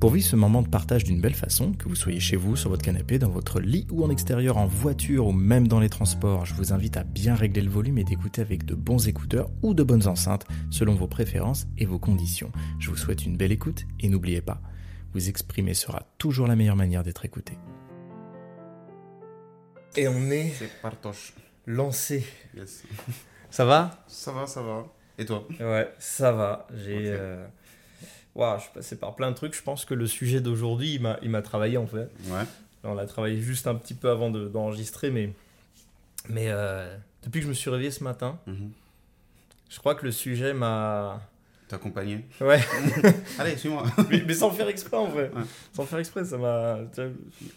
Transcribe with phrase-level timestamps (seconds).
[0.00, 2.70] Pour vivre ce moment de partage d'une belle façon, que vous soyez chez vous, sur
[2.70, 6.46] votre canapé, dans votre lit ou en extérieur, en voiture ou même dans les transports,
[6.46, 9.74] je vous invite à bien régler le volume et d'écouter avec de bons écouteurs ou
[9.74, 12.52] de bonnes enceintes selon vos préférences et vos conditions.
[12.78, 14.60] Je vous souhaite une belle écoute et n'oubliez pas,
[15.14, 17.58] vous exprimer sera toujours la meilleure manière d'être écouté.
[19.96, 21.32] Et on est C'est partoche.
[21.66, 22.24] lancé.
[22.56, 22.84] Yes.
[23.50, 24.04] Ça va?
[24.06, 24.86] Ça va, ça va.
[25.18, 25.44] Et toi?
[25.58, 26.68] Ouais, ça va.
[26.72, 27.08] J'ai.
[27.08, 27.48] Euh,
[28.38, 29.54] ouah, je suis passé par plein de trucs.
[29.54, 32.08] Je pense que le sujet d'aujourd'hui, il m'a- il m'a travaillé en fait.
[32.30, 32.44] Ouais.
[32.84, 35.32] On l'a travaillé juste un petit peu avant de- d'enregistrer, mais,
[36.28, 38.70] mais euh, depuis que je me suis réveillé ce matin, Mhm.
[39.68, 41.20] je crois que le sujet m'a.
[41.68, 42.60] T'accompagner Ouais,
[43.38, 43.84] Allez, suis-moi.
[44.10, 45.30] mais, mais sans faire exprès en vrai.
[45.34, 45.42] Ouais.
[45.74, 46.78] Sans faire exprès, ça m'a.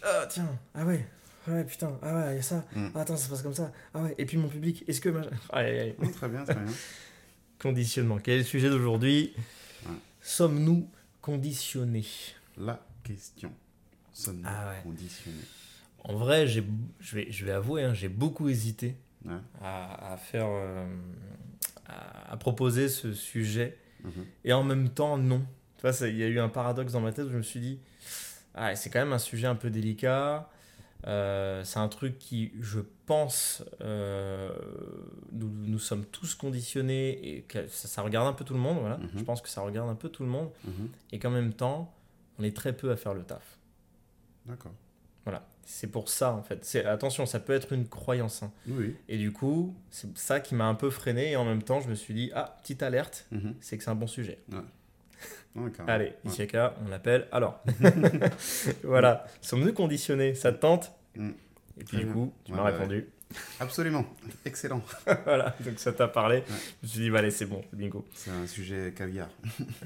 [0.02, 1.06] Ah tiens, ah ouais,
[1.48, 2.62] ouais, putain, ah ouais, il y a ça.
[2.74, 2.88] Mm.
[2.94, 3.72] Ah, attends, ça se passe comme ça.
[3.94, 5.08] Ah ouais, et puis mon public, est-ce que.
[5.08, 5.16] Oh,
[6.12, 6.64] très bien, très bien.
[7.58, 8.18] Conditionnement.
[8.22, 9.32] Quel est le sujet d'aujourd'hui?
[10.22, 10.88] Sommes-nous
[11.20, 12.06] conditionnés?
[12.56, 13.52] La question.
[14.12, 14.82] Sommes-nous Ah ouais.
[14.82, 15.44] conditionnés?
[16.04, 16.64] En vrai, j'ai,
[17.00, 19.34] je, vais, je vais avouer, hein, j'ai beaucoup hésité Ouais.
[19.60, 20.84] à, à faire, euh,
[21.86, 23.78] à, à proposer ce sujet.
[24.02, 24.26] Mhm.
[24.44, 25.44] Et en même temps, non.
[25.78, 27.60] Tu vois, il y a eu un paradoxe dans ma tête où je me suis
[27.60, 27.78] dit,
[28.54, 30.50] ah, c'est quand même un sujet un peu délicat.
[31.06, 34.52] Euh, c'est un truc qui, je pense, euh,
[35.32, 38.78] nous, nous sommes tous conditionnés et que ça, ça regarde un peu tout le monde.
[38.80, 38.98] Voilà.
[38.98, 39.10] Mhm.
[39.16, 40.88] Je pense que ça regarde un peu tout le monde Mhm.
[41.12, 41.92] et qu'en même temps,
[42.38, 43.58] on est très peu à faire le taf.
[44.46, 44.72] D'accord.
[45.24, 45.46] Voilà.
[45.64, 46.64] C'est pour ça, en fait.
[46.64, 48.42] C'est, attention, ça peut être une croyance.
[48.42, 48.52] hein.
[48.66, 48.96] Oui.
[49.08, 51.32] Et du coup, c'est ça qui m'a un peu freiné.
[51.32, 53.54] Et en même temps, je me suis dit, ah, petite alerte, Mhm.
[53.60, 54.38] c'est que c'est un bon sujet.
[54.50, 54.58] Ouais,
[55.86, 56.48] Allez, Ouais.
[56.84, 57.28] On l'appelle.
[57.32, 57.62] Alors,
[58.84, 59.26] voilà.
[59.40, 60.34] Sommes-nous conditionnés?
[60.34, 60.92] Ça te tente?
[61.16, 61.30] Mm.
[61.80, 62.12] Et puis Très du bien.
[62.12, 63.06] coup, tu Ouais, m'as bah répondu.
[63.60, 64.04] Absolument.
[64.44, 64.82] Excellent.
[65.24, 66.42] voilà, donc ça t'a parlé.
[66.48, 68.04] Je me suis dit, bah, allez, c'est bon, bingo.
[68.14, 69.28] C'est un sujet caviar.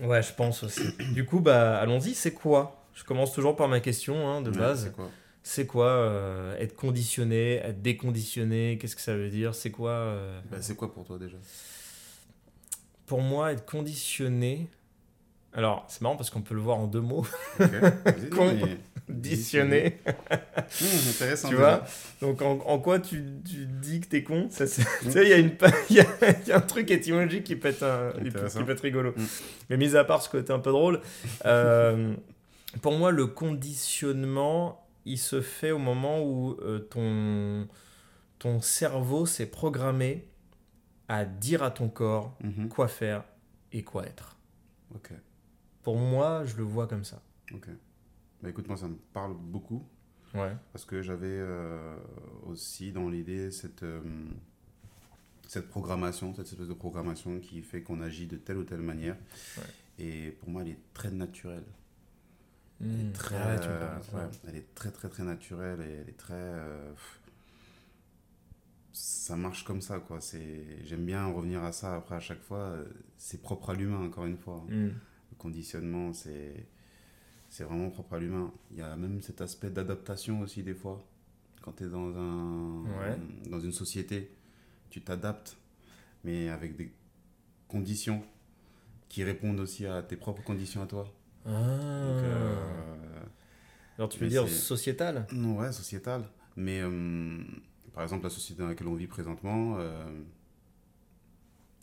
[0.03, 0.83] Ouais, je pense aussi.
[1.15, 2.85] du coup, bah, allons-y, c'est quoi?
[2.95, 4.85] Je commence toujours par ma question hein, de Ouais, base.
[4.85, 5.11] C'est quoi?
[5.45, 8.79] C'est quoi euh, être conditionné, être déconditionné?
[8.81, 9.55] Qu'est-ce que ça veut dire?
[9.55, 11.37] C'est quoi euh, Bah, C'est quoi pour toi déjà?
[13.07, 14.69] Pour moi, être conditionné.
[15.57, 17.27] Alors, c'est marrant parce qu'on peut le voir en deux mots.
[17.59, 17.67] Ok.
[17.71, 19.99] Vas-y, non, mais- Conditionné.
[20.07, 21.49] Hum, intéressant.
[21.49, 21.85] tu vois
[22.21, 24.49] Donc, en, en quoi tu, tu dis que t'es con?
[24.51, 26.07] Ça, c'est- Tu sais, il y, a une pa- il y, a,
[26.43, 29.13] il y a un truc étymologique qui peut être, un- qui peut, être rigolo.
[29.17, 29.23] Mm.
[29.71, 31.01] Mais mis à part ce côté un peu drôle,
[31.47, 32.15] euh,
[32.83, 37.69] pour moi, le conditionnement, il se fait au moment où euh, ton,
[38.41, 40.27] ton cerveau s'est programmé
[41.09, 42.69] à dire à ton corps Mhm.
[42.69, 43.23] quoi faire
[43.73, 44.37] et quoi être.
[44.95, 45.11] Ok.
[45.87, 47.23] Pour moi, je le vois comme ça.
[47.55, 47.69] Ok.
[48.43, 49.87] Bah écoute, moi ça me parle beaucoup.
[50.35, 50.53] Ouais.
[50.73, 51.97] Parce que j'avais euh,
[52.45, 54.01] aussi dans l'idée cette, euh,
[55.47, 59.17] cette programmation, cette espèce de programmation qui fait qu'on agit de telle ou telle manière.
[60.01, 61.63] Et pour moi, elle est très naturelle.
[62.81, 63.13] Elle est Mm.
[63.13, 66.09] très, Ah ouais, tu euh, parles ouais, elle est très, très, très naturelle et elle
[66.09, 66.53] est très.
[66.97, 67.21] pff,
[68.93, 70.19] ça marche comme ça, quoi.
[70.83, 72.75] J'aime bien revenir à ça après à chaque fois.
[73.19, 74.65] C'est propre à l'humain, encore une fois.
[74.69, 74.89] Mm.
[75.37, 76.67] Le conditionnement, c'est
[77.49, 78.53] c'est vraiment propre à l'humain.
[78.73, 81.05] Il y a même cet aspect d'adaptation aussi des fois.
[81.63, 83.17] Quand tu es dans, un, Ouais.
[83.51, 84.31] dans une société,
[84.91, 85.57] tu t'adaptes,
[86.25, 86.93] mais avec des
[87.69, 88.23] conditions
[89.09, 91.13] qui répondent aussi à tes propres conditions à toi.
[91.45, 91.51] Ah.
[91.51, 93.23] Donc, euh,
[93.99, 95.27] Alors tu veux dire sociétal?
[95.33, 96.25] Non, ouais, sociétal.
[96.57, 97.43] Mais euh,
[97.93, 100.05] par exemple, la société dans laquelle on vit présentement, euh,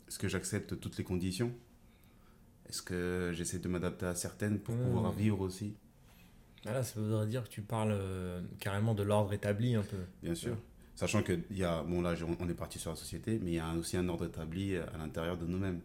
[0.08, 1.52] est-ce que j'accepte toutes les conditions?
[2.74, 4.82] Est-ce que j'essaie de m'adapter à certaines pour Mmh.
[4.82, 5.76] pouvoir vivre aussi?
[6.64, 9.98] Voilà, ça voudrait dire que tu parles euh, carrément de l'ordre établi un peu.
[10.24, 10.56] Bien sûr.
[10.96, 13.58] Sachant que y a, bon là on est parti sur la société, mais il y
[13.60, 15.78] a aussi un ordre établi à l'intérieur de nous-mêmes.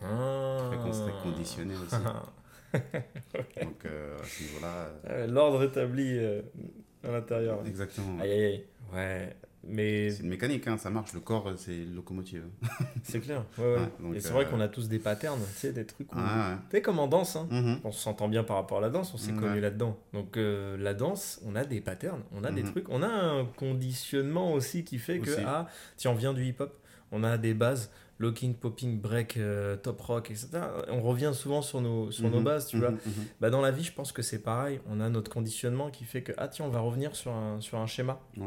[0.00, 0.70] Ah.
[0.82, 1.96] Qu'on serait conditionné aussi.
[3.62, 6.40] Donc euh, à ce niveau-là, euh, Ouais, L'ordre établi euh,
[7.04, 7.66] à l'intérieur.
[7.66, 8.18] exactement.
[8.20, 8.64] Aïe aïe aïe.
[8.94, 11.12] Ouais, mais C'est une mécanique, hein, ça marche.
[11.12, 12.44] Le corps, c'est une locomotive.
[13.02, 13.44] c'est clair.
[13.58, 13.74] Ouais, ouais.
[13.76, 16.12] Ouais, donc, Et c'est vrai euh, qu'on a tous des patterns, tu sais, des trucs
[16.12, 16.16] où...
[16.18, 17.48] Ah, Tu sais, comme en danse, hein.
[17.50, 17.60] ouais.
[17.60, 17.80] Mhm.
[17.84, 19.38] On s'entend bien par rapport à la danse, on s'est Ouais.
[19.38, 19.98] connu là-dedans.
[20.12, 22.70] Donc euh, la danse, on a des patterns, on a des Mhm.
[22.70, 25.42] trucs, on a un conditionnement aussi qui fait que, Aussi.
[25.46, 25.66] ah,
[25.96, 26.78] tiens, on vient du hip-hop,
[27.12, 27.90] on a des bases,
[28.20, 30.48] locking, popping, break, euh, top rock, etc.
[30.88, 32.44] On revient souvent sur nos, sur nos Mhm.
[32.44, 32.92] bases, tu vois.
[33.40, 36.22] Bah, dans la vie, je pense que c'est pareil, on a notre conditionnement qui fait
[36.22, 38.20] que, ah tiens, on va revenir sur un, sur un schéma.
[38.36, 38.46] Ouais,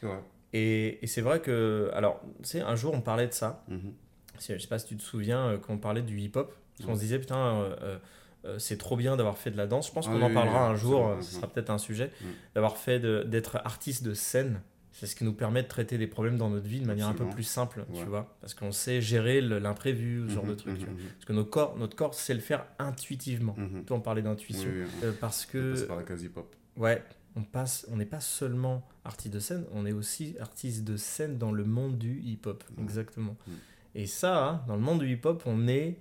[0.00, 0.20] c'est vrai.
[0.52, 3.92] Et, et c'est vrai que, alors, tu sais, un jour, on parlait de ça, Mhm.
[4.38, 6.84] si- je sais pas si tu te souviens, euh, quand on parlait du hip-hop, parce
[6.86, 6.96] qu'on Ouais.
[6.98, 7.98] se disait, putain, euh,
[8.44, 9.86] euh, c'est trop bien d'avoir fait de la danse.
[9.88, 11.52] Je pense Ah qu'on oui, en parlera oui, un jour, ce sera ouais.
[11.54, 12.30] peut-être un sujet, Ouais.
[12.54, 14.60] d'avoir fait d'être artiste de scène.
[14.94, 17.14] c'est ce qui nous permet de traiter des problèmes dans notre vie de manière un
[17.14, 18.36] peu plus simple, tu vois.
[18.42, 21.96] Parce qu'on sait gérer l'imprévu, ce genre de Mhm, mhm, Parce que notre corps, notre
[21.96, 23.54] corps sait le faire intuitivement.
[23.56, 23.84] mhm, mhm.
[23.86, 24.68] Toi, on parlait d'intuition.
[24.70, 26.54] Oui, oui, Euh, parce on passe que, par la case hip-hop.
[26.76, 27.02] ouais,
[27.36, 31.38] on passe, on n'est pas seulement artiste de scène, on est aussi artiste de scène
[31.38, 32.62] dans le monde du hip-hop.
[32.76, 32.82] Ouais.
[32.82, 33.36] Exactement.
[33.46, 33.54] Mhm.
[33.94, 35.96] Et ça, hein, dans le monde du hip-hop, on est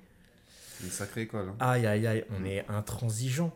[0.83, 1.49] Une sacrée école.
[1.49, 1.55] hein.
[1.59, 3.53] Aïe, aïe, aïe, on est intransigeant,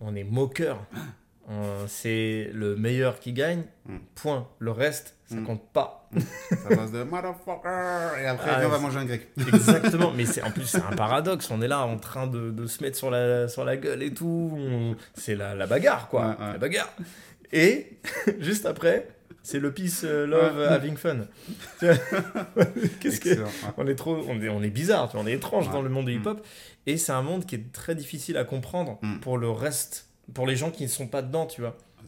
[0.00, 0.84] on est moqueur.
[1.48, 3.96] On- C'est le meilleur qui gagne, Mm.
[4.14, 4.48] point.
[4.58, 5.44] Le reste, ça Mm.
[5.44, 6.08] compte pas.
[6.50, 9.28] Ça passe de motherfucker et après Ah, on va manger un grec.
[9.38, 11.50] Exactement, mais en plus c'est un paradoxe.
[11.50, 14.12] On est là en train de, de se mettre sur la, sur la gueule et
[14.14, 14.52] tout.
[14.56, 16.20] On- C'est la, la bagarre, quoi.
[16.38, 16.52] Ouais, ouais.
[16.52, 16.92] La bagarre.
[17.52, 17.98] Et
[18.40, 19.08] juste après,
[19.42, 20.66] c'est le peace, euh, love, Ouais.
[20.66, 21.16] having fun.
[23.00, 23.50] Qu'est-ce que ouais.
[23.76, 25.72] on est trop, on est, on est bizarre, tu vois, on est étrange Ouais.
[25.72, 26.20] dans le monde du Mm.
[26.20, 26.46] hip-hop.
[26.86, 29.18] Et c'est un monde qui est très difficile à comprendre Mm.
[29.20, 31.76] pour le reste, pour les gens qui ne sont pas dedans, tu vois.
[31.98, 32.02] Ah,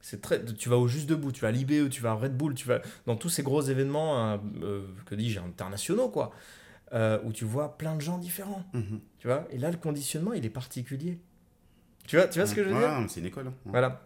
[0.00, 2.36] C'est très, tu vas au juste debout, tu vas à l'IBE, tu vas à Red
[2.36, 6.30] Bull, tu vas dans tous ces gros événements, euh, euh, que dis-je, internationaux, quoi,
[6.92, 9.00] euh, où tu vois plein de gens différents, Mhm.
[9.18, 9.46] tu vois.
[9.50, 11.18] Et là, le conditionnement, il est particulier.
[12.06, 13.46] Tu vois, tu vois ce que je veux Ouais, dire C'est une école.
[13.48, 13.54] hein.
[13.64, 13.70] Ouais.
[13.70, 14.02] Voilà.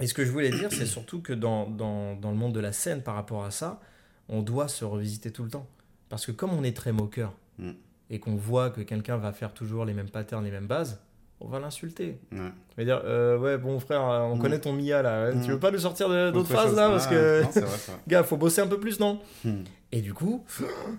[0.00, 2.60] Et ce que je voulais dire, c'est surtout que dans, dans, dans le monde de
[2.60, 3.80] la scène, par rapport à ça,
[4.28, 5.68] on doit se revisiter tout le temps.
[6.08, 7.70] Parce que comme on est très moqueur, Mm.
[8.10, 11.00] et qu'on voit que quelqu'un va faire toujours les mêmes patterns, les mêmes bases,
[11.40, 12.18] on va l'insulter.
[12.32, 12.38] Ouais.
[12.38, 14.40] On va dire, euh, ouais, bon frère, euh, on Mm.
[14.40, 15.42] connaît ton Mia là, Mm.
[15.44, 17.94] tu veux pas nous sortir de- d'autres Autre phrases là Parce Ah, que, non, vrai,
[18.08, 19.62] gars, faut bosser un peu plus, non Hmm.
[19.92, 20.44] Et du coup,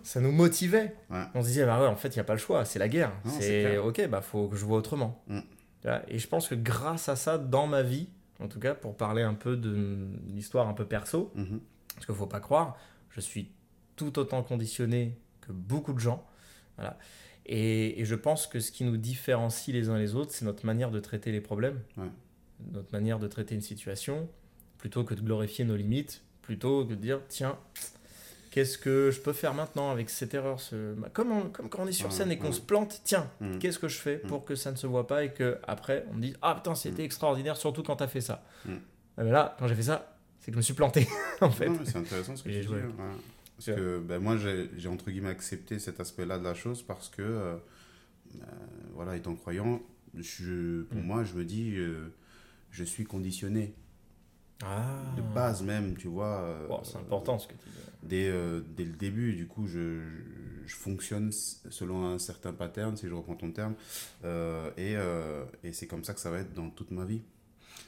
[0.03, 0.95] ça nous motivait.
[1.09, 1.23] Ouais.
[1.33, 2.87] On se disait, bah ouais, en fait, il n'y a pas le choix, c'est la
[2.87, 3.11] guerre.
[3.25, 5.21] C'est ok, bah faut que je vois autrement.
[5.27, 5.39] Mm.
[6.07, 8.07] Et je pense que grâce à ça, dans ma vie,
[8.39, 11.59] en tout cas, pour parler un peu d'une histoire un peu perso, Mhm.
[11.93, 12.77] parce qu'il faut pas croire,
[13.09, 13.51] je suis
[13.97, 16.25] tout autant conditionné que beaucoup de gens.
[16.77, 16.97] Voilà.
[17.47, 20.65] Et, et je pense que ce qui nous différencie les uns les autres, c'est notre
[20.65, 22.07] manière de traiter les problèmes, Ouais.
[22.74, 24.27] notre manière de traiter une situation,
[24.77, 27.57] plutôt que de glorifier nos limites, plutôt que de dire, tiens,
[28.51, 30.95] qu'est-ce que je peux faire maintenant avec cette erreur ce...
[31.13, 33.59] comme, on- comme quand on est sur scène et qu'on se plante, tiens, Mhm.
[33.59, 36.15] qu'est-ce que je fais pour que ça ne se voit pas et que après on
[36.15, 38.44] me dise, ah putain, c'était extraordinaire, surtout quand tu as fait ça.
[38.65, 38.80] Mhm.
[39.18, 41.07] Ah, Mais là, quand j'ai fait ça, c'est que je me suis planté,
[41.42, 41.69] en fait.
[41.69, 42.77] Mais c'est intéressant ce que J'ai joué.
[42.77, 42.89] ouais.
[43.57, 47.22] Parce que ben, moi, j'ai entre guillemets accepté cet aspect-là de la chose parce que,
[47.22, 47.56] euh,
[48.34, 48.46] ben,
[48.94, 49.81] voilà, étant croyant,
[50.18, 51.06] je, pour Mm.
[51.06, 52.07] moi, je me dis, euh,
[52.72, 53.74] je suis conditionné
[54.63, 55.02] Ah.
[55.18, 56.40] de base même, tu vois.
[56.42, 57.75] euh, c'est important ce que tu dis.
[58.04, 58.31] dès,
[58.75, 63.13] dès le début, du coup, je, je, je fonctionne selon un certain pattern, si je
[63.13, 63.75] reprends ton terme,
[64.78, 64.96] et,
[65.63, 67.22] et c'est comme ça que ça va être dans toute ma vie.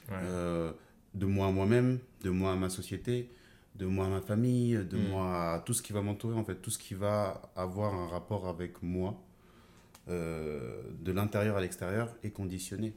[0.08, 0.16] Ouais.
[0.22, 0.72] Euh,
[1.14, 3.30] de moi à moi-même, de moi à ma société,
[3.76, 5.08] de moi à ma famille, de Mm.
[5.08, 8.08] moi à tout ce qui va m'entourer, en fait, tout ce qui va avoir un
[8.08, 9.20] rapport avec moi,
[10.08, 12.94] euh, de l'intérieur à l'extérieur, est conditionné.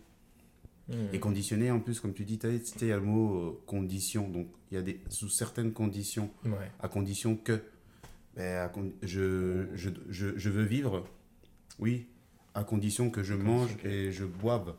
[0.87, 0.93] Hmm.
[1.13, 4.47] Et conditionné, en plus, comme tu dis, il y a le mot euh, condition, donc
[4.71, 6.71] il y a des, sous certaines conditions, Ouais.
[6.79, 7.61] à condition que
[8.35, 8.71] ben, à
[9.03, 11.05] je, je, je, je veux vivre,
[11.79, 12.07] oui,
[12.53, 14.73] à condition que je mange et je boive.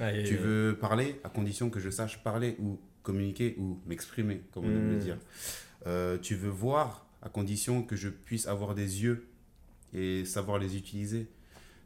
[0.00, 4.64] Ah, Tu veux parler à condition que je sache parler ou communiquer ou m'exprimer, comme
[4.66, 4.98] on aime le Mm.
[4.98, 5.16] dire.
[5.86, 9.26] Euh, tu veux voir à condition que je puisse avoir des yeux
[9.94, 11.28] et savoir les utiliser.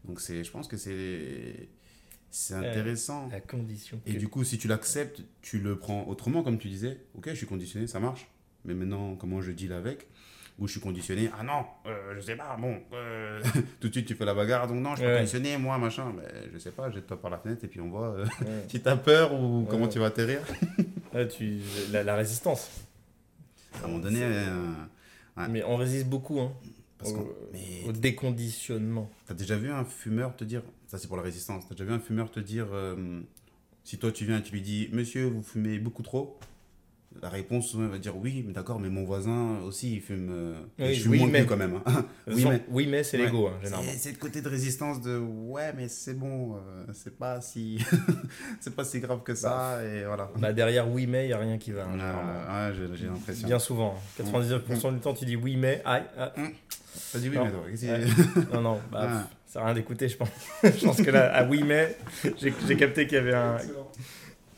[0.06, 1.69] Donc c'est, je pense que c'est,
[2.31, 2.67] c'est Ouais.
[2.69, 3.28] intéressant.
[3.32, 4.00] À condition.
[4.06, 6.99] Et du coup, si tu l'acceptes, tu le prends autrement, comme tu disais.
[7.17, 8.26] Ok, je suis conditionné, ça marche.
[8.64, 10.06] Mais maintenant, comment je deal avec?
[10.58, 13.40] Ou je suis conditionné, ah non, euh, je sais pas, bon, euh,
[13.81, 15.16] tout de suite tu fais la bagarre, donc non, je suis Ouais.
[15.16, 16.12] conditionné, moi, machin.
[16.14, 18.64] Mais je sais pas, jette-toi par la fenêtre et puis on voit euh, Ouais.
[18.69, 20.40] si t'as peur ou comment tu vas atterrir.
[21.14, 21.61] Ouais, tu...
[21.90, 22.71] la, la résistance.
[23.75, 24.73] À un moment donné, euh,
[25.37, 25.49] Ouais.
[25.49, 26.52] Mais on résiste beaucoup hein,
[26.99, 29.11] parce au, mais au déconditionnement.
[29.26, 31.93] T'as déjà vu un fumeur te dire, ça c'est pour la résistance, t'as déjà vu
[31.93, 33.21] un fumeur te dire, euh,
[33.85, 36.38] si toi tu viens et tu lui dis, monsieur, vous fumez beaucoup trop
[37.21, 40.29] La réponse va dire, oui, mais d'accord, mais mon voisin aussi il fume.
[40.31, 41.81] euh, Oui, je fume oui, moins mais- quand même.
[41.85, 42.05] hein.
[42.29, 42.62] oui, mais.
[42.71, 43.25] oui, mais c'est Ouais.
[43.25, 43.90] l'ego, hein, généralement.
[43.97, 47.85] C'est le côté de résistance de ouais mais c'est bon euh, c'est pas si
[48.61, 51.38] c'est pas si grave que ça et voilà Bah, derrière oui, mais il n'y a
[51.38, 51.83] rien qui va.
[51.85, 52.93] hein, Euh, généralement.
[52.93, 53.97] ouais j'ai l'impression Bien souvent.
[54.21, 54.23] hein.
[54.23, 55.83] 99% du temps, tu dis oui, mais.
[55.85, 56.33] Aïe, ah.
[57.12, 57.45] t'as dit oui Non.
[57.47, 58.00] mais toi Ouais.
[58.55, 59.29] Non, non, bah, Ah.
[59.47, 60.29] ça sert à rien d'écouter, je pense.
[60.62, 61.97] je pense que là, à oui, mais,
[62.40, 63.57] j'ai j'ai capté qu'il y avait un,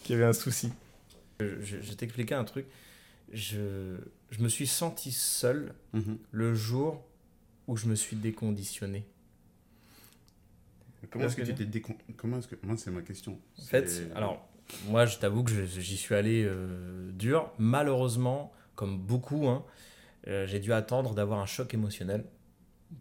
[0.04, 0.70] qu'il y avait un souci.
[1.40, 2.66] Je, je, je t'expliquais un truc.
[3.32, 3.96] Je,
[4.30, 6.18] je me suis senti seul Mhm.
[6.32, 7.02] le jour
[7.66, 9.04] où je me suis déconditionné.
[11.10, 11.94] comment est-ce que tu t'es décon...
[12.16, 14.46] comment est-ce que moi c'est ma question En fait, alors,
[14.88, 17.50] moi, je t'avoue que j'y suis allé euh, dur.
[17.58, 19.64] Malheureusement, comme beaucoup, hein,
[20.28, 22.24] euh, j'ai dû attendre d'avoir un choc émotionnel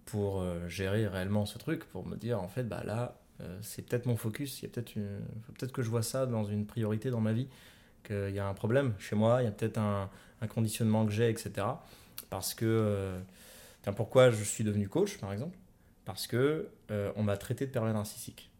[0.05, 3.17] pour euh, gérer réellement ce truc, pour me dire, en fait, bah là,
[3.61, 5.19] c'est peut-être mon focus, il y a peut-être une...
[5.47, 7.47] faut peut-être que je vois ça dans une priorité dans ma vie,
[8.03, 10.09] qu'il y a un problème chez moi, il y a peut-être un,
[10.41, 11.67] un, conditionnement que j'ai, etc.
[12.29, 13.19] Parce que, euh,
[13.95, 15.57] pourquoi je suis devenu coach, par exemple?
[16.05, 18.51] Parce que euh, on m'a traité de pervers narcissique.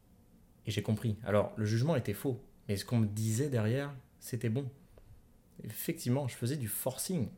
[0.65, 1.17] Et j'ai compris.
[1.25, 4.69] Alors, le jugement était faux, mais ce qu'on me disait derrière, c'était bon.
[5.63, 7.29] Effectivement, je faisais du forcing.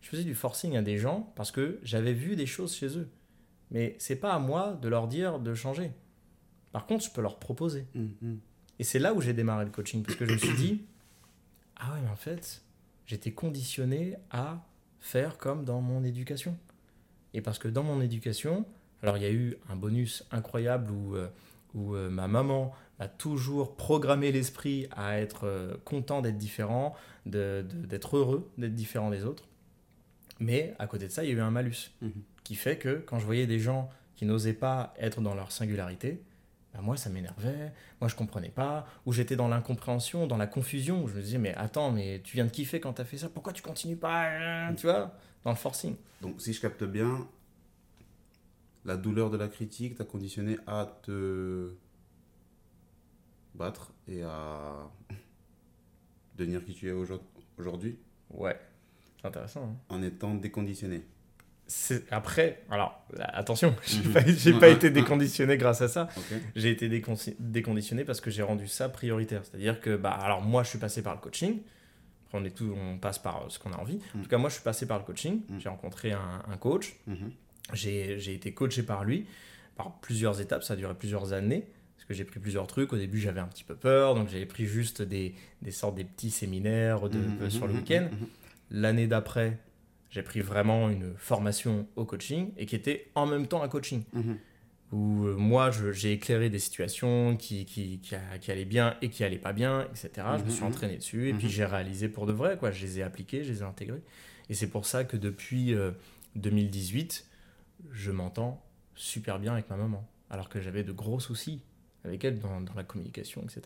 [0.00, 3.08] Je faisais du forcing à des gens parce que j'avais vu des choses chez eux.
[3.70, 5.92] Mais c'est pas à moi de leur dire de changer.
[6.72, 7.86] Par contre, je peux leur proposer.
[7.96, 8.36] Mm-hmm.
[8.78, 10.84] Et c'est là où j'ai démarré le coaching, parce que je me suis dit,
[11.84, 12.62] ah ouais, mais en fait,
[13.06, 14.64] j'étais conditionné à
[15.00, 16.56] faire comme dans mon éducation.
[17.34, 18.64] Et parce que dans mon éducation,
[19.02, 21.28] alors il y a eu un bonus incroyable où, euh,
[21.74, 26.94] où euh, ma maman a toujours programmé l'esprit à être euh, content d'être différent,
[27.26, 29.48] d'être heureux d'être différent des autres.
[30.38, 32.10] Mais à côté de ça, il y a eu un malus mm-hmm.
[32.44, 36.22] qui fait que quand je voyais des gens qui n'osaient pas être dans leur singularité,
[36.72, 41.04] bah, moi ça m'énervait, moi je comprenais pas, ou j'étais dans l'incompréhension, dans la confusion,
[41.04, 43.18] où je me disais mais attends, mais tu viens de kiffer quand tu as fait
[43.18, 45.14] ça, pourquoi tu continues pas, hein, tu vois,
[45.44, 45.96] dans le forcing.
[46.20, 47.28] Donc si je capte bien,
[48.84, 51.74] la douleur de la critique t'a conditionné à te
[53.54, 54.90] battre et à
[56.36, 57.98] devenir qui tu es aujourd'hui?
[58.30, 58.58] Ouais,
[59.20, 59.64] c'est intéressant.
[59.64, 59.76] Hein.
[59.88, 61.04] En étant déconditionné
[62.10, 63.74] après, alors attention,
[64.26, 66.08] j'ai pas, été déconditionné grâce à ça.
[66.56, 69.42] J'ai été déconditionné parce que j'ai rendu ça prioritaire.
[69.44, 71.60] C'est-à-dire que, bah, alors moi, je suis passé par le coaching.
[72.32, 73.98] on, est tout, on passe par ce qu'on a envie.
[74.14, 74.22] En mm.
[74.22, 75.40] tout cas, moi, je suis passé par le coaching.
[75.48, 75.58] Mm.
[75.58, 76.96] J'ai rencontré un, coach.
[77.08, 77.74] Mm-hmm.
[77.74, 79.26] J'ai été coaché par lui,
[79.76, 80.64] par plusieurs étapes.
[80.64, 81.66] Ça a duré plusieurs années.
[81.96, 82.92] Parce que j'ai pris plusieurs trucs.
[82.92, 84.14] Au début, j'avais un petit peu peur.
[84.14, 87.76] Donc, j'avais pris juste des, des sortes des petits séminaires de, mm-hmm, sur le mm-hmm,
[87.76, 88.08] week-end.
[88.70, 89.58] L'année d'après,
[90.12, 94.04] j'ai pris vraiment une formation au coaching et qui était en même temps un coaching.
[94.12, 94.38] Mhm.
[94.92, 99.38] Où euh, moi, j'ai éclairé des situations qui, qui, qui, allaient bien et qui allaient
[99.38, 100.10] pas bien, etc.
[100.38, 100.68] Je me suis mhm.
[100.68, 101.52] entraîné dessus et puis mhm.
[101.52, 102.58] j'ai réalisé pour de vrai.
[102.58, 102.70] Quoi.
[102.70, 104.02] Je les ai appliqués, je les ai intégrés.
[104.50, 105.74] Et c'est pour ça que depuis
[106.36, 108.62] 2018, euh, je m'entends
[108.94, 110.06] super bien avec ma maman.
[110.28, 111.62] Alors que j'avais de gros soucis
[112.04, 113.62] avec elle dans, dans la communication, etc.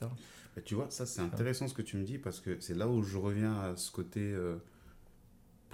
[0.55, 2.87] Bah, tu vois, ça c'est intéressant ce que tu me dis parce que c'est là
[2.87, 4.21] où je reviens à ce côté...
[4.21, 4.59] Euh,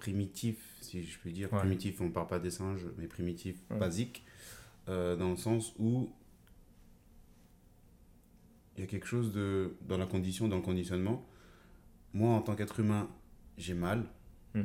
[0.02, 1.48] primitif, si je puis dire.
[1.48, 4.24] Primitif, on ne parle pas des singes, mais primitif, basique,
[4.88, 6.12] euh, dans le sens où
[8.74, 11.24] il y a quelque chose de, dans la condition, dans le conditionnement.
[12.14, 13.08] Moi, en tant qu'être humain,
[13.58, 14.04] j'ai mal.
[14.54, 14.62] Hmm.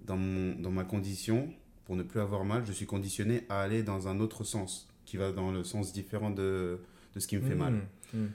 [0.00, 1.48] Dans, mon, dans ma condition,
[1.84, 5.16] pour ne plus avoir mal, je suis conditionné à aller dans un autre sens, qui
[5.16, 6.80] va dans le sens différent de,
[7.14, 7.74] de ce qui me fait mal.
[8.12, 8.18] Hmm.
[8.18, 8.28] Hmm.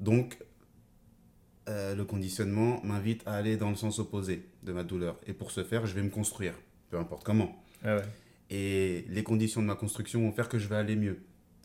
[0.00, 0.36] Donc,
[1.68, 5.18] euh, le conditionnement m'invite à aller dans le sens opposé de ma douleur.
[5.26, 6.54] Et pour ce faire, je vais me construire,
[6.90, 7.62] peu importe comment.
[7.84, 7.98] Ah
[8.50, 11.18] et les conditions de ma construction vont faire que je vais aller mieux.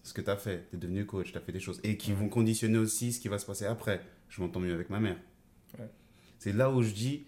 [0.04, 1.82] Ce que tu as fait, tu es devenu coach, tu as fait des choses.
[1.84, 4.02] Et qui vont conditionner aussi ce qui va se passer après.
[4.30, 5.18] Je m'entends mieux avec ma mère.
[6.40, 7.28] C'est là où je dis,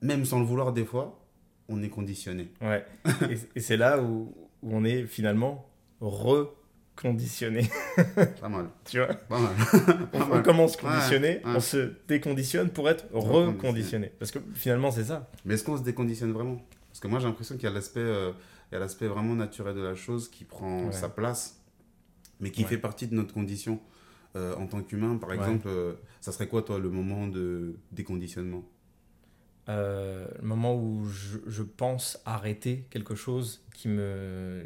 [0.00, 1.22] même sans le vouloir des fois,
[1.68, 2.50] on est conditionné.
[2.62, 2.84] Ouais.
[3.54, 6.48] et, c'est là où, où, on est finalement re
[6.96, 7.68] conditionné.
[8.40, 8.68] Pas mal.
[8.84, 9.52] tu vois Pas mal.
[10.32, 14.12] on, commence conditionné, on se déconditionne pour être reconditionné.
[14.18, 15.30] Parce que finalement, c'est ça.
[15.44, 16.60] Mais est-ce qu'on se déconditionne vraiment?
[16.88, 18.32] Parce que moi, j'ai l'impression qu'il y a l'aspect euh,
[18.72, 21.60] l'aspect vraiment naturel de la chose qui prend sa place,
[22.40, 23.80] mais qui fait partie de notre condition.
[24.36, 28.64] Euh, en tant qu'humain, par exemple, euh, ça serait quoi, toi, le moment de déconditionnement?
[29.68, 34.64] Le moment où je, je, pense arrêter quelque chose qui me,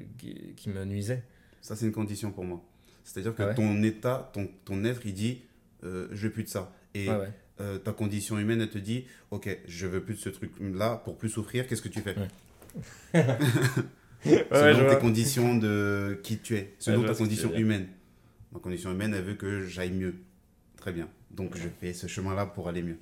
[0.57, 1.23] qui me nuisait.
[1.61, 2.63] Ça, c'est une condition pour moi.
[3.05, 5.43] C'est-à-dire que ah ton état, ton, ton être, il dit
[5.85, 6.73] euh, je veux plus de ça.
[6.95, 7.09] Et
[7.61, 11.17] euh, ta condition humaine, elle te dit ok, je veux plus de ce truc-là pour
[11.17, 12.15] plus souffrir, qu'est-ce que tu fais?
[14.25, 17.87] Selon tes conditions de qui tu es, selon ta condition humaine.
[18.53, 20.17] Ma condition humaine, elle veut que j'aille mieux.
[20.77, 21.09] Très bien.
[21.31, 22.99] Donc je fais ce chemin-là pour aller mieux.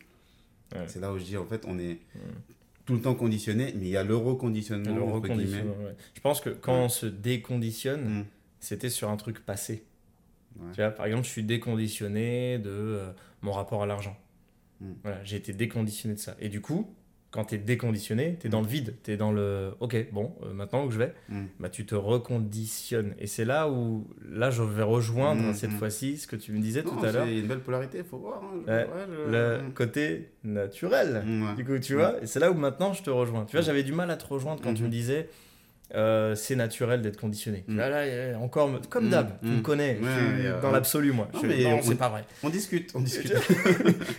[0.87, 1.99] C'est là où je dis en fait, on est
[2.85, 5.11] tout le temps conditionné, mais il y a le reconditionnement.
[6.15, 8.25] Je pense que quand on se déconditionne, mm
[8.67, 9.85] c'était sur un truc passé.
[10.73, 13.11] Tu vois, par exemple, je suis déconditionné de euh,
[13.43, 14.17] mon rapport à l'argent.
[14.81, 14.93] Hmm.
[15.03, 16.35] Voilà, j'ai été déconditionné de ça.
[16.41, 16.91] Et du coup,
[17.31, 18.95] quand tu es déconditionné, tu es dans le vide.
[19.05, 21.45] Tu es dans le OK, bon, euh, maintenant où je vais, hmm.
[21.61, 23.15] bah, tu te reconditionnes.
[23.19, 26.59] Et c'est là où, là, je vais rejoindre hmm, cette fois-ci ce que tu me
[26.59, 27.27] disais tout à l'heure.
[27.27, 28.43] C'est une belle polarité, il faut voir.
[28.43, 28.87] Hein.
[29.29, 31.23] Le côté naturel,
[31.55, 32.21] du coup, tu vois.
[32.23, 33.45] Et c'est là où maintenant je te rejoins.
[33.45, 35.29] Tu vois, j'avais du mal à te rejoindre quand tu me disais
[35.95, 37.65] euh, c'est naturel d'être conditionné.
[37.69, 37.77] Mm.
[37.77, 39.11] Là, encore, comme mm.
[39.11, 39.63] d'hab, tu me mm.
[39.63, 39.99] connais,
[40.63, 41.29] dans l'absolu, moi.
[41.35, 42.25] Non, mais c'est pas vrai.
[42.43, 43.33] On discute, on discute.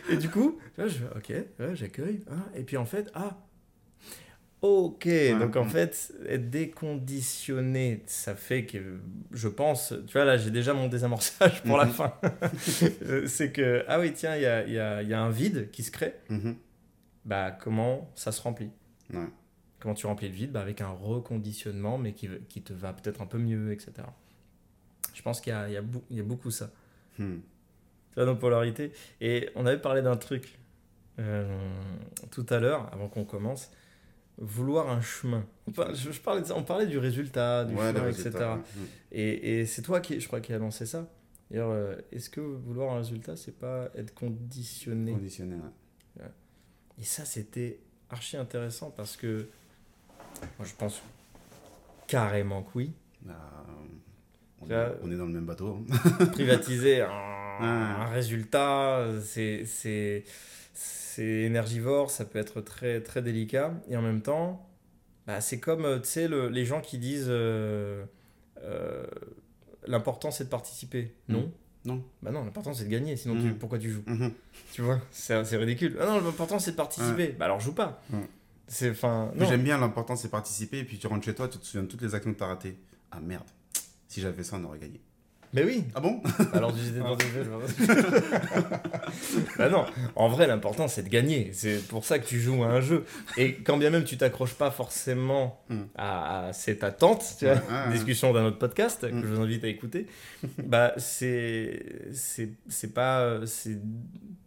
[0.10, 1.34] et du coup, je, ok,
[1.74, 2.22] j'accueille.
[2.32, 3.38] Hein, et puis en fait, ah,
[4.62, 5.08] Ok,
[5.40, 8.80] donc en fait, être déconditionné, ça fait que
[9.32, 11.92] je pense, tu vois, là j'ai déjà mon désamorçage pour la Mhm.
[11.92, 12.14] fin.
[13.28, 15.84] c'est que, ah oui, tiens, il y a, y, a, y a un vide qui
[15.84, 16.16] se crée.
[16.30, 16.56] Mhm.
[17.24, 18.72] Bah, comment ça se remplit?
[19.14, 19.28] Ouais.
[19.80, 23.22] Comment tu remplis le vide bah, Avec un reconditionnement, mais qui, qui te va peut-être
[23.22, 23.94] un peu mieux, etc.
[25.14, 26.72] Je pense qu'il y a, il y, a bou- il y a beaucoup ça.
[27.20, 27.38] Hmm.
[28.12, 28.92] Tu vois, dans polarité.
[29.22, 30.58] Et on avait parlé d'un truc
[31.20, 31.48] euh,
[32.32, 33.72] tout à l'heure, avant qu'on commence.
[34.40, 35.46] Vouloir un chemin.
[35.68, 38.30] On, par- je, je parlais de ça, on parlait du résultat, du Ouais, chemin, résultat,
[38.30, 38.46] etc.
[38.46, 38.56] ouais.
[38.82, 38.86] Hmm.
[39.12, 41.08] Et, et c'est toi qui, je crois, qui a lancé ça.
[41.50, 45.14] D'ailleurs, euh, est-ce que vouloir un résultat, c'est pas être conditionné?
[45.14, 46.24] Conditionné, ouais.
[47.00, 47.80] Et ça, c'était
[48.10, 49.48] archi intéressant parce que
[50.58, 51.02] moi, je pense
[52.08, 52.92] carrément que oui.
[53.22, 53.36] Bah,
[54.62, 55.80] on, est, on est dans le même bateau.
[55.92, 56.26] hein.
[56.32, 57.10] Privatiser un,
[57.60, 58.04] Ah.
[58.04, 60.24] un résultat, c'est
[61.18, 63.74] énergivore, ça peut être très très délicat.
[63.90, 64.68] Et en même temps,
[65.26, 68.06] bah, c'est comme euh, le- les gens qui disent euh,
[68.64, 69.06] euh,
[69.88, 71.12] l'important c'est de participer.
[71.30, 71.52] Non.
[71.86, 72.04] Non.
[72.22, 73.16] Bah non, l'important c'est de gagner.
[73.18, 73.58] Sinon, tu- Mhm.
[73.58, 74.04] pourquoi tu joues?
[74.06, 74.32] Mhm.
[74.74, 75.98] Tu vois, c'est ridicule.
[76.00, 77.30] Ah non, l'important c'est de participer.
[77.30, 78.04] Bah alors joue pas.
[78.68, 79.32] C'est enfin.
[79.40, 80.80] J'aime bien l'important, c'est participer.
[80.80, 82.44] Et puis tu rentres chez toi, tu te souviens de toutes les actions que tu
[82.44, 82.78] as ratées.
[83.12, 83.46] Ah merde,
[84.08, 85.00] si j'avais ça, on aurait gagné.
[85.54, 85.86] Mais oui.
[85.96, 86.22] Ah bon?
[86.54, 87.46] Alors j'étais dans des jeux.
[87.46, 88.78] je vois.
[89.58, 89.86] bah non,
[90.18, 91.52] en vrai l'important c'est de gagner.
[91.54, 93.06] C'est pour ça que tu joues à un jeu.
[93.38, 95.82] Et quand bien même tu t'accroches pas forcément Mm.
[95.96, 97.56] à, à cette attente, tu vois,
[97.92, 99.22] discussion d'un autre podcast que Mm.
[99.22, 100.08] je vous invite à écouter,
[100.66, 101.82] bah c'est
[102.14, 103.78] c'est c'est pas c'est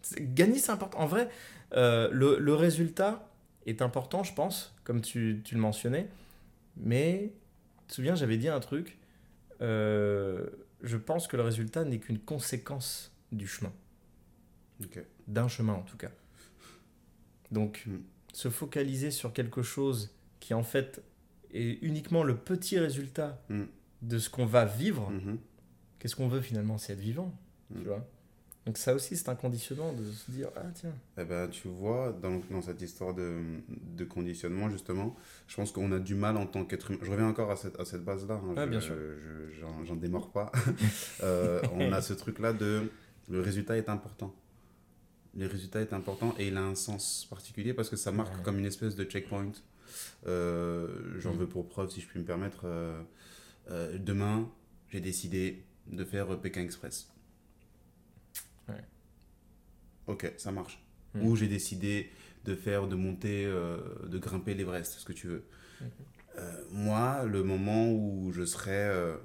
[0.02, 0.98] c'est- gagner c'est important.
[0.98, 1.28] En vrai,
[1.74, 3.26] euh, le, le résultat
[3.66, 6.08] est important, je pense, comme tu, tu le mentionnais.
[6.76, 7.32] Mais
[7.82, 8.96] tu te souviens, j'avais dit un truc.
[9.60, 10.46] euh,
[10.82, 13.72] je pense que le résultat n'est qu'une conséquence du chemin,
[15.28, 16.10] d'un chemin en tout cas.
[17.50, 17.96] Donc, Mm.
[18.32, 21.02] se focaliser sur quelque chose qui en fait
[21.52, 23.64] est uniquement le petit résultat Mm.
[24.02, 25.10] de ce qu'on va vivre.
[25.10, 25.38] Mhm.
[25.98, 27.34] Qu'est-ce qu'on veut finalement C'est être vivant,
[27.76, 28.08] tu vois?
[28.70, 30.94] Donc ça aussi, c'est un conditionnement de se dire ah tiens.
[31.18, 33.40] Eh ben, tu vois, dans, dans cette histoire de,
[33.96, 35.16] de conditionnement, justement,
[35.48, 37.00] je pense qu'on a du mal en tant qu'être humain.
[37.02, 38.34] Je reviens encore à cette, à cette base-là.
[38.34, 38.94] hein, je- bien sûr.
[38.94, 40.52] je- j'en- J'en démords pas.
[41.24, 42.88] Euh, on a ce truc-là de
[43.28, 44.32] le résultat est important.
[45.36, 48.42] Le résultat est important et il a un sens particulier parce que ça marque Ouais.
[48.44, 49.50] comme une espèce de checkpoint.
[50.28, 51.38] Euh, J'en Mm.
[51.38, 52.60] veux pour preuve, si je puis me permettre.
[52.64, 53.02] euh,
[53.98, 54.48] demain,
[54.90, 57.08] j'ai décidé de faire Pékin Express.
[60.06, 60.82] Ok, ça marche.
[61.14, 61.26] Mm.
[61.26, 62.10] Ou j'ai décidé
[62.44, 65.44] de faire, de monter, euh, de grimper l'Everest, ce que tu veux.
[66.38, 69.16] Euh, moi, le moment où je serai euh,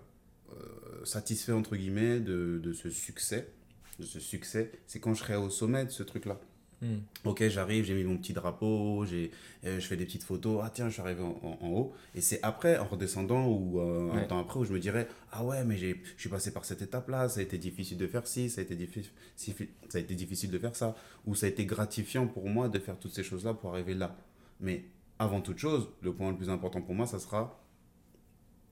[0.52, 3.54] euh, satisfait, entre guillemets, de, de ce succès,
[4.00, 6.40] de ce succès, c'est quand je serai au sommet de ce truc-là.
[6.82, 6.96] Mm.
[7.24, 9.32] Ok, j'arrive, j'ai mis mon petit drapeau, j'ai,
[9.66, 10.62] euh, je fais des petites photos.
[10.64, 11.94] Ah tiens, je suis arrivé en, en- en haut.
[12.14, 15.44] Et c'est après, en redescendant ou euh, un temps après, où je me dirais Ah
[15.46, 18.28] ouais, mais j'ai, je suis passé par cette étape-là, ça a été difficile de faire
[18.28, 19.56] ci, ça a été, diffi- si-
[19.90, 20.96] ça a été difficile de faire ça.
[21.26, 24.16] Ou ça a été gratifiant pour moi de faire toutes ces choses-là pour arriver là.
[24.60, 24.84] Mais
[25.18, 27.62] avant toute chose, le point le plus important pour moi, ça sera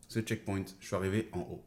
[0.10, 0.66] ce checkpoint.
[0.82, 1.64] Je suis arrivé en haut.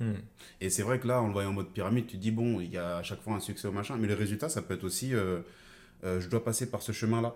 [0.00, 0.12] Mm.
[0.60, 2.60] Et c'est vrai que là, en le voyant en mode pyramide, tu te dis, bon,
[2.60, 4.74] il y a à chaque fois un succès au machin, mais le résultat, ça peut
[4.74, 5.40] être aussi, euh,
[6.04, 7.34] euh, je dois passer par ce chemin-là.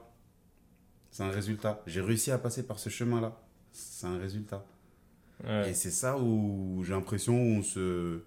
[1.11, 1.83] C'est un résultat.
[1.87, 3.39] J'ai réussi à passer par ce chemin-là.
[3.73, 4.65] C'est un résultat.
[5.45, 5.71] Ouais.
[5.71, 8.23] Et c'est ça où j'ai l'impression où on se,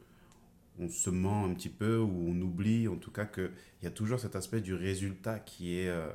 [0.80, 3.92] on se ment un petit peu, où on oublie en tout cas qu'il y a
[3.92, 6.10] toujours cet aspect du résultat qui est, euh,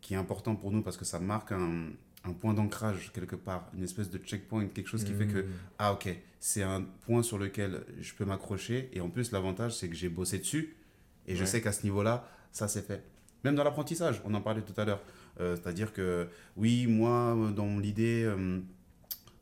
[0.00, 1.90] qui est important pour nous parce que ça marque un,
[2.24, 5.50] un point d'ancrage quelque part, une espèce de checkpoint, quelque chose qui fait que Mm.
[5.78, 6.08] ah ok,
[6.40, 8.90] c'est un point sur lequel je peux m'accrocher.
[8.92, 10.76] Et en plus, l'avantage, c'est que j'ai bossé dessus.
[11.26, 13.02] Et je sais qu'à ce niveau-là, ça c'est fait.
[13.44, 15.00] Même dans l'apprentissage, on en parlait tout à l'heure.
[15.40, 18.60] Euh, C'est-à-dire que oui, moi, dans l'idée, euh,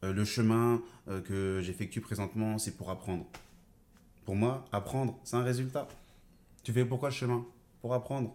[0.04, 0.80] euh, le chemin
[1.24, 3.26] que j'effectue présentement, c'est pour apprendre.
[4.24, 5.88] Pour moi, apprendre, c'est un résultat.
[6.62, 7.44] Tu fais pourquoi le chemin?
[7.80, 8.34] Pour apprendre.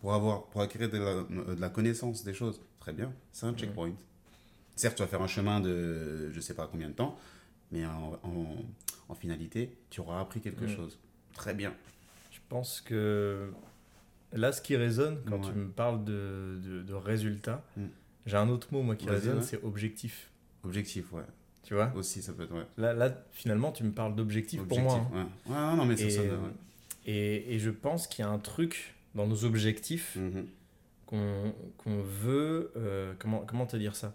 [0.00, 1.14] Pour, avoir, pour acquérir de la,
[1.54, 2.60] de la connaissance des choses.
[2.82, 3.92] Très bien, c'est un checkpoint.
[4.74, 7.16] Certes, tu vas faire un chemin de je sais pas combien de temps,
[7.70, 8.56] mais en, en,
[9.08, 10.74] en finalité, tu auras appris quelque Ouais.
[10.74, 10.98] chose.
[11.32, 11.72] Très bien.
[12.32, 13.50] Je pense que
[14.32, 15.52] là, ce qui résonne quand Ouais.
[15.52, 17.82] tu me parles de, de, de résultats, Mm.
[18.26, 19.42] j'ai un autre mot moi qui résonne, ouais.
[19.44, 20.28] c'est objectif.
[20.64, 21.22] Objectif, ouais.
[21.62, 21.92] Tu vois?
[21.94, 22.66] Aussi, ça peut être, ouais.
[22.78, 25.06] là, là, finalement, tu me parles d'objectif pour moi.
[25.14, 25.28] hein.
[25.46, 25.76] ouais.
[25.76, 26.22] Non, mais c'est ça.
[27.06, 30.46] et, et je pense qu'il y a un truc dans nos objectifs Mhm.
[31.76, 32.72] Qu'on veut.
[32.76, 34.14] euh, comment, comment te dire ça?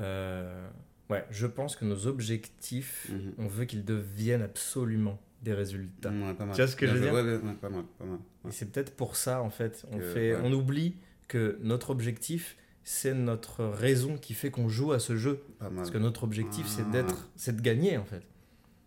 [0.00, 0.68] Euh,
[1.10, 3.32] Ouais, je pense que nos objectifs, Mhm.
[3.36, 6.08] on veut qu'ils deviennent absolument des résultats.
[6.10, 6.54] Ouais, pas mal.
[6.54, 7.44] Tu vois ce que Bien je veux dire?
[7.44, 8.18] ouais, pas mal, pas mal.
[8.48, 10.40] Et c'est peut-être pour ça, en fait, on, Que- fait, ouais.
[10.42, 10.96] on oublie
[11.28, 15.40] que notre objectif c'est notre raison qui fait qu'on joue à ce jeu.
[15.60, 15.76] Pas mal.
[15.76, 16.90] Parce que notre objectif, c'est Ah.
[16.90, 18.22] d'être, c'est de gagner en fait.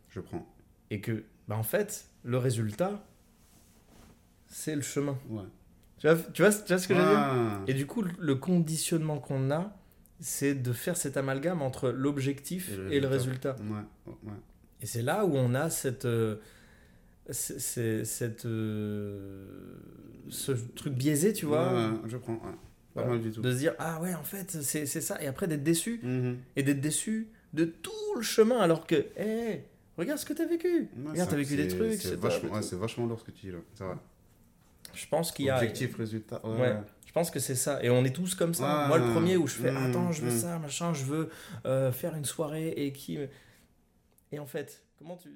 [0.10, 0.46] Je prends.
[0.90, 3.02] Et que, bah, en fait, le résultat,
[4.48, 5.18] c'est le chemin.
[5.30, 5.44] Ouais.
[5.98, 7.62] Tu vois, tu vois, tu vois ce que je veux dire Ah.
[7.68, 9.76] Et du coup, le conditionnement qu'on a,
[10.20, 13.56] c'est de faire cet amalgame entre l'objectif et, le résultat.
[13.70, 14.34] Ouais, ouais.
[14.82, 16.36] Et c'est là où on a cette, euh,
[17.30, 19.46] c'est- cette, euh,
[20.30, 22.34] ce truc biaisé, tu vois, Ouais, ouais, je prends.
[22.34, 22.40] Ouais.
[22.94, 23.10] Pas Voilà.
[23.18, 23.42] mal du tout.
[23.42, 26.38] de se dire ah ouais en fait c'est ça et après d'être déçu Mhm.
[26.56, 29.64] et d'être déçu de tout le chemin alors que hé
[29.98, 33.26] regarde ce que t'as vécu regarde t'as vécu des trucs C'est vachement, vachement lourd ce
[33.26, 33.58] que tu dis là.
[33.74, 33.96] C'est vrai.
[34.96, 36.46] Je pense qu'il y a Objectif, résultat.
[36.46, 36.60] Ouais.
[36.60, 36.78] Ouais.
[37.06, 37.82] Je pense que c'est ça.
[37.84, 38.84] Et on est tous comme ça.
[38.84, 38.88] Ouais.
[38.88, 40.40] Moi, le premier où je fais Mm, Attends, je veux mm.
[40.40, 41.30] ça, machin, je veux
[41.66, 43.18] euh, faire une soirée et qui.
[44.32, 45.30] Et en fait, comment tu.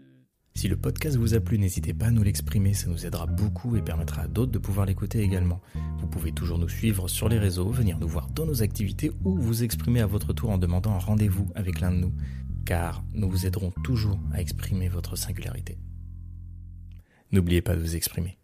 [0.56, 3.78] Si le podcast vous a plu, n'hésitez pas à nous l'exprimer, ça nous aidera beaucoup
[3.78, 5.62] et permettra à d'autres de pouvoir l'écouter également.
[6.00, 9.38] Vous pouvez toujours nous suivre sur les réseaux, venir nous voir dans nos activités ou
[9.38, 12.13] vous exprimer à votre tour en demandant un rendez-vous avec l'un de nous,
[12.65, 15.78] car nous vous aiderons toujours à exprimer votre singularité.
[17.32, 18.38] N'oubliez pas de vous exprimer.